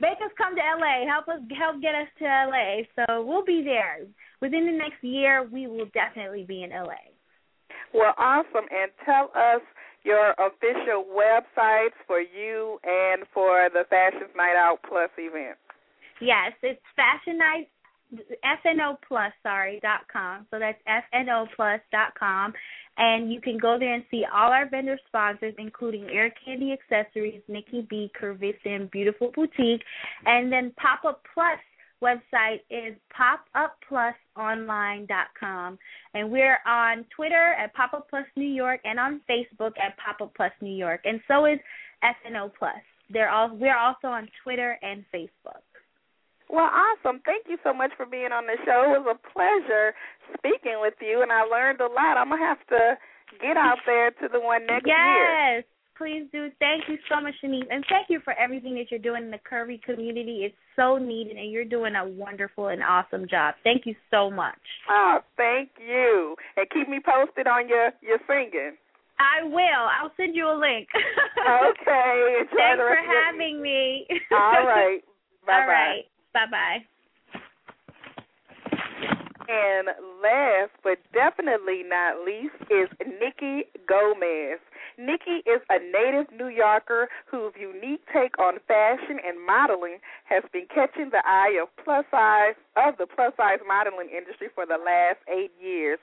[0.00, 1.06] Make us come to LA.
[1.10, 2.86] Help us help get us to LA.
[2.94, 4.06] So we'll be there.
[4.40, 7.10] Within the next year we will definitely be in LA.
[7.92, 8.68] Well, awesome.
[8.70, 9.62] And tell us
[10.04, 15.58] your official websites for you and for the Fashion Night Out Plus event.
[16.20, 17.68] Yes, it's Fashion Night
[18.14, 20.46] FNO Plus, sorry, dot com.
[20.50, 22.52] So that's FNO Plus dot com.
[22.96, 27.42] And you can go there and see all our vendor sponsors, including Air Candy Accessories,
[27.46, 29.84] Nikki B, Curvisin, Beautiful Boutique,
[30.26, 31.60] and then Pop Up Plus
[32.02, 32.96] website is
[33.90, 35.78] popupplusonline.com.
[36.14, 40.20] And we're on Twitter at Pop Up Plus New York and on Facebook at Pop
[40.20, 41.00] Up Plus New York.
[41.04, 41.60] And so is
[42.02, 42.82] FNO Plus.
[43.10, 45.62] They're all we're also on Twitter and Facebook.
[46.48, 47.20] Well, awesome.
[47.24, 48.88] Thank you so much for being on the show.
[48.88, 49.92] It was a pleasure
[50.38, 52.16] speaking with you, and I learned a lot.
[52.16, 52.96] I'm going to have to
[53.40, 55.56] get out there to the one next year.
[55.56, 55.64] Yes,
[55.96, 56.48] please do.
[56.58, 59.40] Thank you so much, Chenese, and thank you for everything that you're doing in the
[59.44, 60.44] curvy community.
[60.48, 63.54] It's so needed, and you're doing a wonderful and awesome job.
[63.62, 64.58] Thank you so much.
[64.88, 66.34] Oh, thank you.
[66.56, 68.76] And keep me posted on your, your singing.
[69.18, 69.84] I will.
[70.00, 70.88] I'll send you a link.
[70.94, 72.38] Okay.
[72.56, 74.06] Thanks for having me.
[74.32, 75.02] All right.
[75.46, 75.62] Bye-bye.
[75.62, 76.04] All right.
[76.32, 76.84] Bye bye.
[79.48, 79.88] And
[80.22, 84.60] last but definitely not least is Nikki Gomez.
[84.98, 90.66] Nikki is a native New Yorker whose unique take on fashion and modeling has been
[90.68, 95.22] catching the eye of plus size of the plus size modeling industry for the last
[95.32, 95.98] eight years.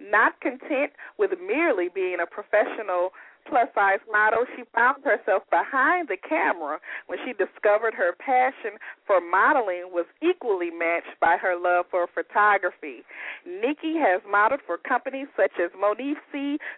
[0.00, 3.12] Not content with merely being a professional
[3.48, 9.20] plus size model, she found herself behind the camera when she discovered her passion for
[9.20, 13.02] modeling was equally matched by her love for photography.
[13.46, 16.16] Nikki has modeled for companies such as Monique,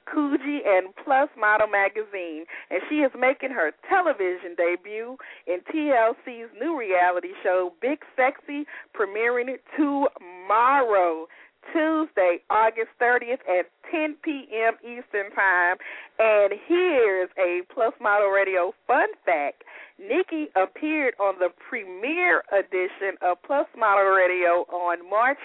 [0.06, 6.78] Coogi, and Plus Model Magazine, and she is making her television debut in TLC's new
[6.78, 11.26] reality show, Big Sexy, premiering tomorrow.
[11.72, 14.74] Tuesday, August 30th at 10 p.m.
[14.82, 15.76] Eastern Time.
[16.18, 19.62] And here's a Plus Model Radio fun fact.
[19.98, 25.38] Nikki appeared on the premiere edition of Plus Model Radio on March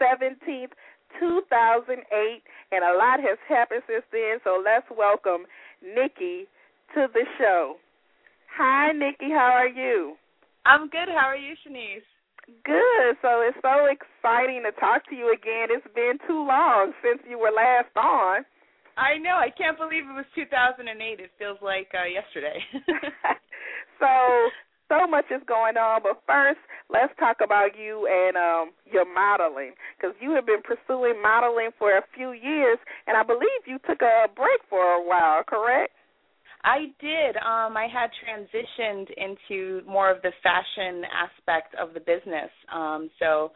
[0.00, 0.72] 17th,
[1.18, 5.46] 2008, and a lot has happened since then, so let's welcome
[5.82, 6.46] Nikki
[6.94, 7.76] to the show.
[8.56, 9.30] Hi, Nikki.
[9.30, 10.14] How are you?
[10.66, 11.08] I'm good.
[11.08, 12.04] How are you, Chenese?
[12.46, 13.16] Good.
[13.22, 15.70] So it's so exciting to talk to you again.
[15.70, 18.44] It's been too long since you were last on.
[18.96, 19.38] I know.
[19.38, 20.84] I can't believe it was 2008.
[21.20, 22.58] It feels like uh, yesterday.
[24.00, 24.10] so
[24.92, 26.60] so much is going on, but first,
[26.92, 31.96] let's talk about you and um your modeling because you have been pursuing modeling for
[31.96, 32.76] a few years,
[33.06, 35.42] and I believe you took a break for a while.
[35.48, 35.94] Correct?
[36.64, 37.36] I did.
[37.36, 42.50] Um, I had transitioned into more of the fashion aspect of the business.
[42.72, 43.50] Um, so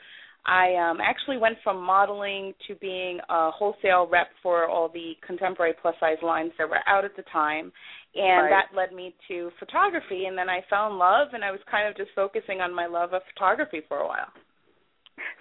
[0.44, 5.74] I um, actually went from modeling to being a wholesale rep for all the contemporary
[5.80, 7.72] plus size lines that were out at the time.
[8.14, 8.50] And Right.
[8.50, 10.26] that led me to photography.
[10.26, 12.86] And then I fell in love, and I was kind of just focusing on my
[12.86, 14.32] love of photography for a while.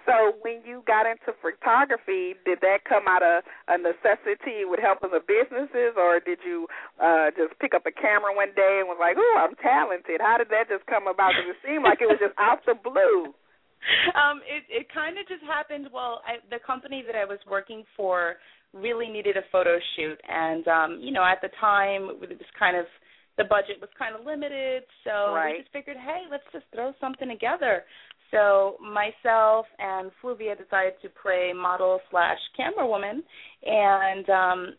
[0.06, 5.12] So when you got into photography, did that come out of a necessity with helping
[5.12, 6.68] the businesses, or did you
[7.02, 10.22] uh just pick up a camera one day and was like, "Oh, I'm talented"?
[10.22, 11.34] How did that just come about?
[11.36, 13.34] Because it seemed like it was just out the blue.
[14.18, 17.84] um it it kind of just happened well I, the company that i was working
[17.96, 18.36] for
[18.74, 22.76] really needed a photo shoot and um you know at the time it was kind
[22.78, 22.86] of
[23.38, 25.58] the budget was kind of limited so Right.
[25.58, 27.84] we just figured hey let's just throw something together
[28.32, 33.24] so myself and Fluvia decided to play model slash camera woman
[33.64, 34.76] and um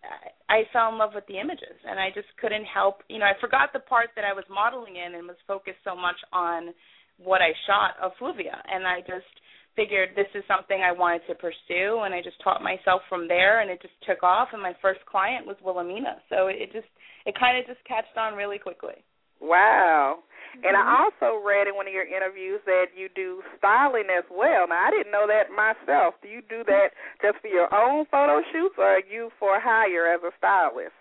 [0.49, 3.35] I fell in love with the images and I just couldn't help you know I
[3.41, 6.75] forgot the part that I was modeling in and was focused so much on
[7.19, 9.29] what I shot of Fluvia, and I just
[9.75, 13.61] figured this is something I wanted to pursue, and I just taught myself from there,
[13.61, 14.49] and it just took off.
[14.53, 16.89] And my first client was Wilhelmina, so it just
[17.25, 19.05] it kind of just catched on really quickly.
[19.41, 20.21] Wow.
[20.65, 21.03] And I Mm-hmm.
[21.05, 24.67] also read in one of your interviews that you do styling as well.
[24.69, 26.15] Now I didn't know that myself.
[26.23, 30.09] Do you do that just for your own photo shoots or are you for hire
[30.13, 30.97] as a stylist?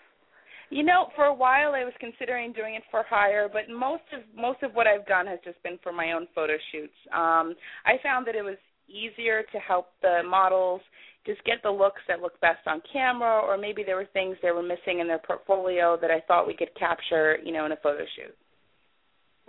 [0.69, 4.21] You know, for a while I was considering doing it for hire, but most of
[4.35, 6.97] most of what I've done has just been for my own photo shoots.
[7.13, 8.57] Um, I found that it was
[8.89, 10.81] easier to help the models
[11.25, 14.51] just get the looks that look best on camera, or maybe there were things they
[14.51, 17.77] were missing in their portfolio that I thought we could capture, you know, in a
[17.77, 18.35] photo shoot.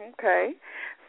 [0.01, 0.53] Okay.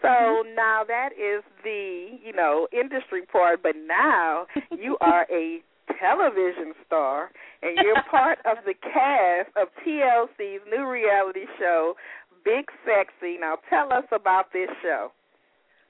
[0.02, 0.56] So mm-hmm.
[0.56, 5.62] now that is the, you know, industry part, but now you are a
[6.00, 7.32] television star
[7.62, 11.96] and you're part of the cast of TLC's new reality show,
[12.46, 13.38] Big Sexy.
[13.40, 15.12] Now tell us about this show.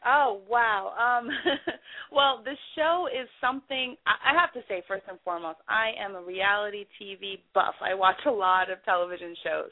[0.05, 0.93] Oh wow.
[0.95, 1.29] Um
[2.11, 6.15] well the show is something I, I have to say first and foremost, I am
[6.15, 7.75] a reality TV buff.
[7.81, 9.71] I watch a lot of television shows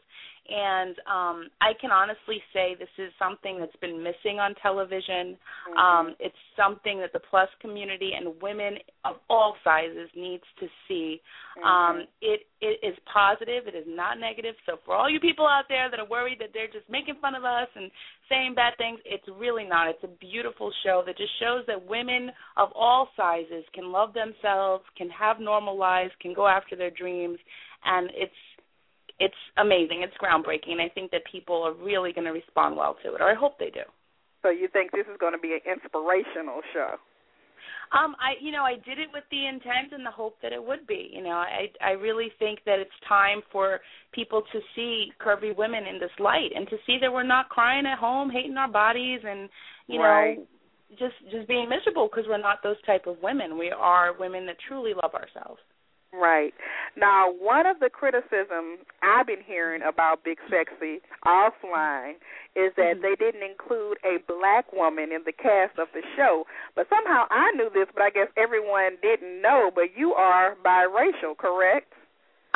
[0.49, 5.37] and um I can honestly say this is something that's been missing on television.
[5.37, 5.77] Mm-hmm.
[5.77, 11.21] Um it's something that the plus community and women of all sizes needs to see.
[11.57, 11.65] Mm-hmm.
[11.65, 14.55] Um it it is positive, it is not negative.
[14.65, 17.35] So for all you people out there that are worried that they're just making fun
[17.35, 17.89] of us and
[18.29, 19.89] saying bad things, it's really not.
[19.89, 24.83] It's a beautiful show that just shows that women of all sizes can love themselves,
[24.97, 27.39] can have normal lives, can go after their dreams
[27.85, 28.33] and it's
[29.19, 30.03] it's amazing.
[30.03, 33.21] It's groundbreaking, and I think that people are really going to respond well to it,
[33.21, 33.85] or I hope they do.
[34.41, 36.95] So you think this is going to be an inspirational show?
[37.93, 40.63] Um, I you know I did it with the intent and the hope that it
[40.63, 41.11] would be.
[41.13, 43.79] You know, I I really think that it's time for
[44.11, 47.85] people to see curvy women in this light and to see that we're not crying
[47.85, 49.49] at home, hating our bodies, and
[49.87, 50.37] you right.
[50.37, 50.45] know
[50.97, 53.57] just just being miserable because we're not those type of women.
[53.57, 55.59] We are women that truly love ourselves.
[56.19, 56.53] Right.
[56.95, 62.15] Now, one of the criticisms I've been hearing about Big Sexy offline
[62.55, 63.01] is that mm-hmm.
[63.01, 66.45] they didn't include a black woman in the cast of the show.
[66.75, 69.71] But somehow I knew this, but I guess everyone didn't know.
[69.73, 71.91] But you are biracial, correct?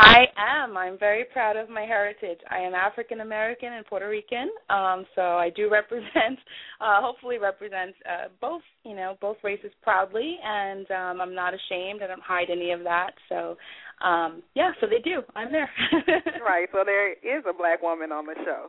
[0.02, 0.78] I am.
[0.78, 2.39] I'm very proud of my heritage.
[2.50, 6.39] I am African American and Puerto Rican, um, so I do represent,
[6.80, 12.02] uh, hopefully represent uh, both, you know, both races proudly, and um, I'm not ashamed.
[12.02, 13.12] I don't hide any of that.
[13.28, 13.58] So,
[14.02, 15.22] um, yeah, so they do.
[15.36, 15.70] I'm there.
[16.45, 16.70] right.
[16.72, 18.68] So there is a black woman on the show.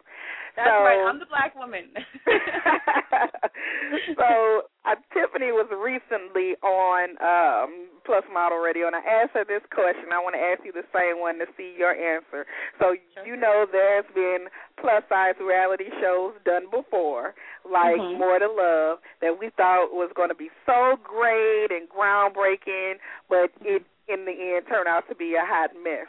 [0.57, 1.07] That's so, right.
[1.07, 1.95] I'm the black woman.
[4.19, 9.63] so uh, Tiffany was recently on um Plus Model Radio, and I asked her this
[9.71, 10.11] question.
[10.11, 12.45] I want to ask you the same one to see your answer.
[12.83, 13.27] So sure.
[13.27, 14.51] you know, there's been
[14.81, 18.19] plus size reality shows done before, like mm-hmm.
[18.19, 23.55] More to Love, that we thought was going to be so great and groundbreaking, but
[23.63, 26.09] it in the end turned out to be a hot mess.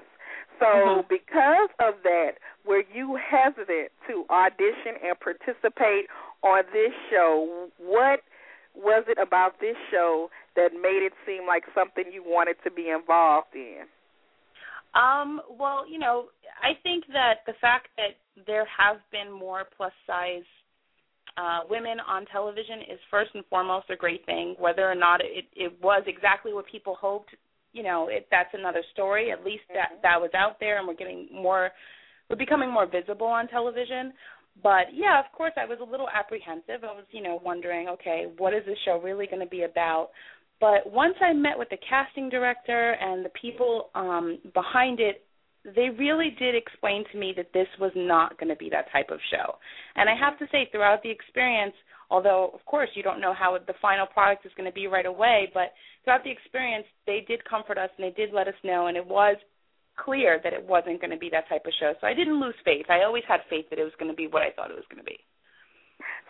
[0.60, 1.08] So, mm-hmm.
[1.10, 6.06] because of that, were you hesitant to audition and participate
[6.43, 7.70] on this show?
[7.80, 8.22] What
[8.76, 12.89] was it about this show that made it seem like something you wanted to be
[12.89, 13.89] involved in?
[14.93, 16.26] Um, well, you know,
[16.62, 20.43] I think that the fact that there have been more plus size
[21.38, 24.56] uh, women on television is first and foremost a great thing.
[24.60, 27.30] Whether or not it, it was exactly what people hoped,
[27.74, 29.32] you know, it, that's another story.
[29.32, 30.01] At least that Mm-hmm.
[30.03, 31.72] that was out there, and we're getting more,
[32.30, 34.13] we're becoming more visible on television.
[34.61, 36.84] But yeah, of course, I was a little apprehensive.
[36.84, 40.09] I was, you know, wondering, okay, what is this show really going to be about?
[40.59, 45.24] But once I met with the casting director and the people um behind it,
[45.64, 49.09] they really did explain to me that this was not going to be that type
[49.12, 49.55] of show.
[49.95, 51.76] And I have to say, throughout the experience,
[52.09, 55.05] although of course you don't know how the final product is going to be right
[55.05, 58.88] away, but throughout the experience, they did comfort us and they did let us know,
[58.88, 59.38] and it was
[59.97, 61.93] clear that it wasn't going to be that type of show.
[62.01, 62.86] So I didn't lose faith.
[62.89, 64.88] I always had faith that it was going to be what I thought it was
[64.89, 65.20] going to be.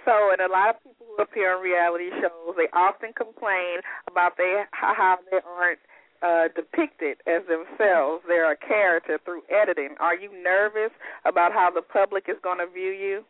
[0.03, 3.79] So, and a lot of people who appear on reality shows, they often complain
[4.09, 5.79] about they how they aren't
[6.21, 8.23] uh, depicted as themselves.
[8.27, 9.95] They're a character through editing.
[9.99, 10.91] Are you nervous
[11.25, 13.23] about how the public is going to view you?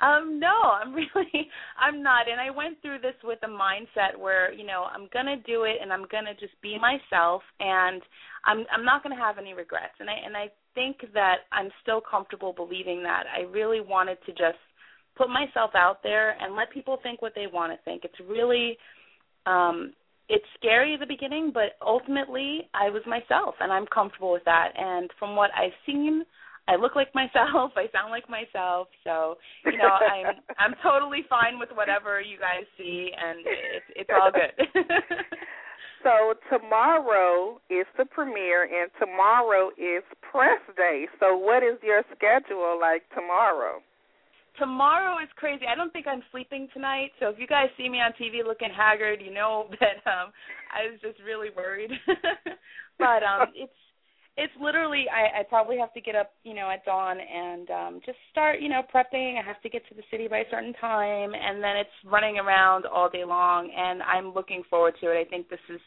[0.00, 1.48] Um, no, I'm really
[1.78, 2.28] I'm not.
[2.30, 5.76] And I went through this with a mindset where, you know, I'm gonna do it
[5.82, 8.02] and I'm gonna just be myself and
[8.44, 9.94] I'm I'm not gonna have any regrets.
[10.00, 13.24] And I and I think that I'm still comfortable believing that.
[13.36, 14.58] I really wanted to just
[15.16, 18.04] put myself out there and let people think what they want to think.
[18.04, 18.78] It's really
[19.46, 19.92] um
[20.28, 24.72] it's scary at the beginning, but ultimately I was myself and I'm comfortable with that.
[24.76, 26.24] And from what I've seen,
[26.68, 28.88] I look like myself, I sound like myself.
[29.04, 34.10] So, you know, I'm I'm totally fine with whatever you guys see and it's it's
[34.12, 34.84] all good.
[36.02, 41.06] So tomorrow is the premiere, and tomorrow is press day.
[41.18, 43.82] So what is your schedule like tomorrow?
[44.58, 45.64] Tomorrow is crazy.
[45.70, 47.10] I don't think I'm sleeping tonight.
[47.20, 50.32] So if you guys see me on TV looking haggard, you know that um
[50.74, 51.90] I was just really worried.
[52.98, 53.72] but um it's
[54.36, 58.00] it's literally I, I probably have to get up, you know, at dawn and um
[58.04, 59.38] just start, you know, prepping.
[59.38, 62.38] I have to get to the city by a certain time and then it's running
[62.38, 65.20] around all day long and I'm looking forward to it.
[65.20, 65.80] I think this is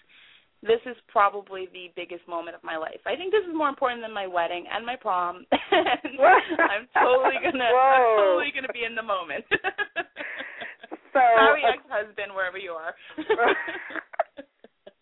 [0.63, 3.01] this is probably the biggest moment of my life.
[3.05, 5.45] I think this is more important than my wedding and my prom.
[5.51, 6.19] and
[6.71, 9.43] I'm totally gonna I'm totally gonna be in the moment.
[9.49, 9.57] So,
[11.19, 12.93] Sorry, a- ex husband, wherever you are.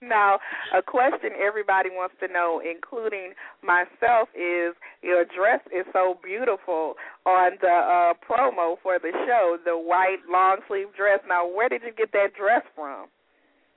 [0.01, 0.39] now,
[0.73, 6.95] a question everybody wants to know, including myself, is your dress is so beautiful
[7.25, 11.19] on the uh promo for the show, the white long sleeve dress.
[11.27, 13.07] Now, where did you get that dress from?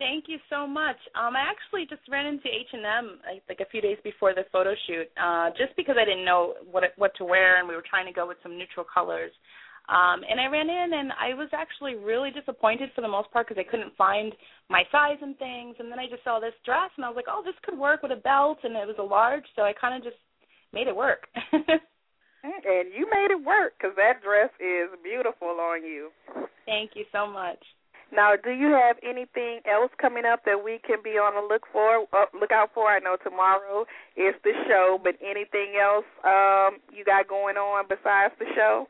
[0.03, 0.99] Thank you so much.
[1.15, 3.07] Um, I actually just ran into H and M
[3.49, 6.83] like a few days before the photo shoot, uh, just because I didn't know what
[6.97, 9.31] what to wear, and we were trying to go with some neutral colors.
[9.87, 13.47] Um, and I ran in, and I was actually really disappointed for the most part
[13.47, 14.33] because I couldn't find
[14.69, 15.77] my size and things.
[15.79, 18.03] And then I just saw this dress, and I was like, oh, this could work
[18.03, 20.19] with a belt, and it was a large, so I kind of just
[20.73, 21.31] made it work.
[22.43, 26.11] And you made it work because that dress is beautiful on you.
[26.67, 27.63] Thank you so much.
[28.13, 31.63] Now, do you have anything else coming up that we can be on the look
[31.73, 32.89] for, uh, look out for?
[32.89, 33.87] I know tomorrow
[34.17, 38.87] is the show, but anything else um you got going on besides the show?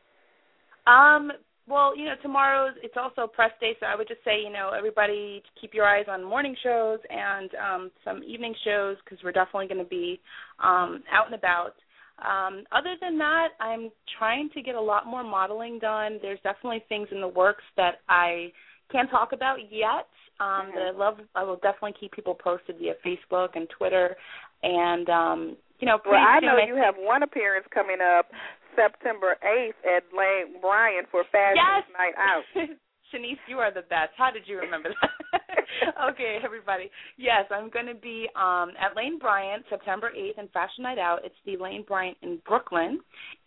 [0.91, 1.31] Um,
[1.69, 4.73] well, you know, tomorrow's it's also press day, so I would just say, you know,
[4.77, 9.69] everybody keep your eyes on morning shows and um some evening shows because we're definitely
[9.69, 10.19] going to be
[10.59, 11.75] um out and about.
[12.19, 16.19] Um, other than that, I'm trying to get a lot more modeling done.
[16.21, 18.53] There's definitely things in the works that I
[18.93, 20.07] can't talk about yet.
[20.41, 20.71] Um.
[20.75, 21.19] That I love.
[21.35, 24.17] I will definitely keep people posted via Facebook and Twitter,
[24.63, 28.31] and um, you know, Well, I know you have one appearance coming up
[28.77, 31.85] September 8th at Lane Bryant for Fashion Yes.
[31.99, 32.45] Night Out.
[33.11, 34.11] Chenese, you are the best.
[34.17, 35.41] How did you remember that?
[36.11, 36.91] okay, everybody.
[37.17, 41.21] Yes, I'm going to be um, at Lane Bryant September 8th in Fashion Night Out.
[41.25, 43.01] It's the Lane Bryant in Brooklyn.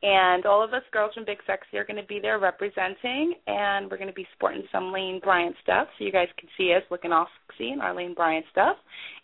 [0.03, 3.89] And all of us girls from Big Sexy are going to be there representing, and
[3.89, 6.83] we're going to be sporting some Lane Bryant stuff so you guys can see us
[6.91, 8.77] looking all sexy in our Lane Bryant stuff.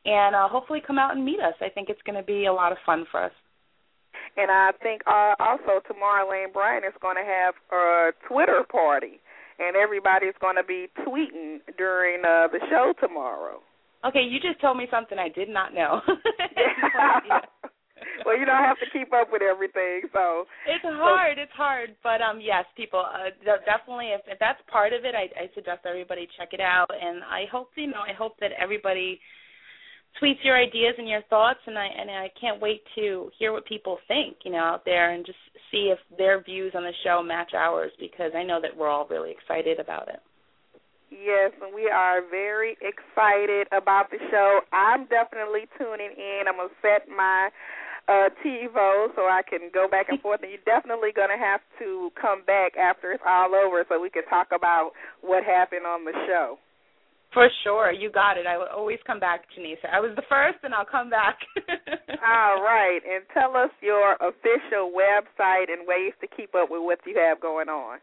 [0.05, 1.53] And uh, hopefully come out and meet us.
[1.61, 3.31] I think it's going to be a lot of fun for us.
[4.37, 9.19] And I think uh, also tomorrow Lane Bryant is going to have a Twitter party,
[9.59, 13.59] and everybody's going to be tweeting during uh, the show tomorrow.
[14.05, 16.01] Okay, you just told me something I did not know.
[18.25, 21.37] well, you don't have to keep up with everything, so It's hard.
[21.37, 24.09] It's hard, but um, yes, people uh, de- definitely.
[24.13, 26.89] If, if that's part of it, I, I suggest everybody check it out.
[26.89, 29.19] And I hope you know, I hope that everybody
[30.21, 33.65] tweets your ideas and your thoughts, and I and I can't wait to hear what
[33.65, 35.37] people think, you know, out there, and just
[35.71, 39.07] see if their views on the show match ours, because I know that we're all
[39.09, 40.19] really excited about it.
[41.11, 44.61] Yes, and we are very excited about the show.
[44.71, 46.43] I'm definitely tuning in.
[46.47, 47.49] I'm gonna set my
[48.07, 50.41] uh TiVo so I can go back and forth.
[50.41, 54.23] And you're definitely gonna have to come back after it's all over so we can
[54.29, 54.91] talk about
[55.21, 56.57] what happened on the show.
[57.33, 58.45] For sure, you got it.
[58.45, 59.87] I will always come back, Janisa.
[59.91, 61.39] I was the first, and I'll come back.
[62.27, 66.99] all right, and tell us your official website and ways to keep up with what
[67.05, 67.99] you have going on.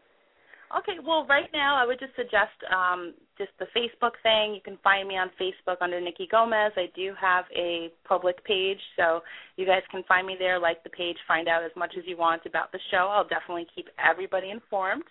[0.77, 4.53] Okay, well, right now I would just suggest um, just the Facebook thing.
[4.53, 6.73] You can find me on Facebook under Nikki Gomez.
[6.75, 9.21] I do have a public page, so
[9.57, 12.17] you guys can find me there, like the page, find out as much as you
[12.17, 13.09] want about the show.
[13.09, 15.05] I'll definitely keep everybody informed.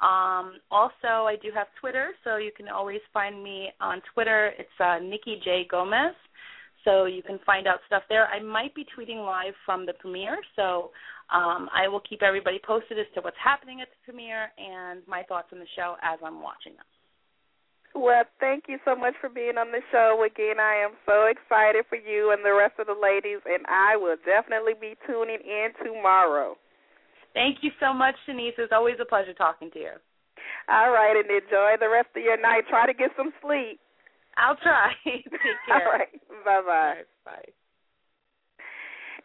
[0.00, 4.52] Um, also, I do have Twitter, so you can always find me on Twitter.
[4.58, 6.14] It's uh, Nikki J Gomez,
[6.84, 8.26] so you can find out stuff there.
[8.26, 10.90] I might be tweeting live from the premiere, so
[11.28, 15.22] um, I will keep everybody posted as to what's happening at the premiere and my
[15.24, 16.88] thoughts on the show as I'm watching them.
[17.94, 20.24] Well, thank you so much for being on the show.
[20.24, 23.96] Again, I am so excited for you and the rest of the ladies, and I
[23.96, 26.56] will definitely be tuning in tomorrow.
[27.34, 28.54] Thank you so much, Chenese.
[28.58, 29.92] It's always a pleasure talking to you.
[30.68, 32.64] All right, and enjoy the rest of your night.
[32.68, 33.80] Try to get some sleep.
[34.36, 34.92] I'll try.
[35.04, 35.22] Take
[35.66, 35.86] care.
[35.86, 36.08] All right,
[36.44, 37.02] bye bye.
[37.24, 37.52] Bye.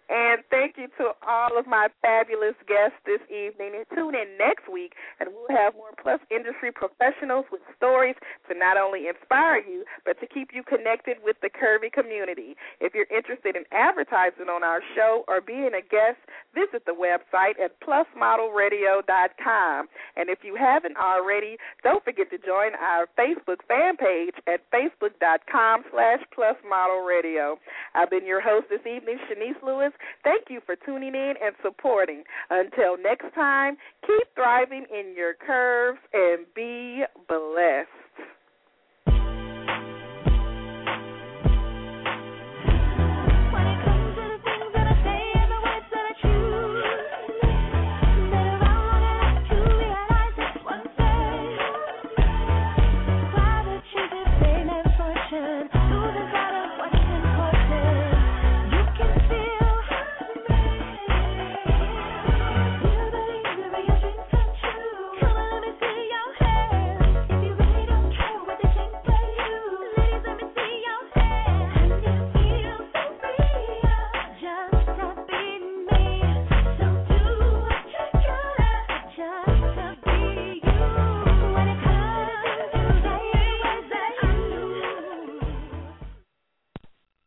[0.10, 3.74] And thank you to all of my fabulous guests this evening.
[3.74, 8.14] And tune in next week, and we'll have more Plus industry professionals with stories
[8.48, 12.56] to not only inspire you, but to keep you connected with the curvy community.
[12.80, 16.20] If you're interested in advertising on our show or being a guest,
[16.54, 19.88] visit the website at plusmodelradio.com.
[20.16, 25.86] And if you haven't already, don't forget to join our Facebook fan page at facebook.com
[25.90, 27.58] slash plusmodelradio.
[27.96, 29.94] I've been your host this evening, Chenese Lewis.
[30.24, 32.24] Thank you for tuning in and supporting.
[32.50, 38.05] Until next time, keep thriving in your curves and be blessed.